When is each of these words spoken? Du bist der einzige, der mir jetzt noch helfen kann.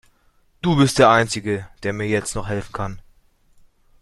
Du 0.63 0.75
bist 0.77 0.97
der 0.97 1.11
einzige, 1.11 1.67
der 1.83 1.93
mir 1.93 2.07
jetzt 2.07 2.33
noch 2.33 2.47
helfen 2.47 2.71
kann. 2.73 3.01